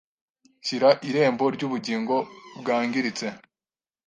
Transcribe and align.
Shyira 0.65 0.89
irembo 1.09 1.45
ryubugingo 1.55 2.15
bwangiritse 2.59 3.25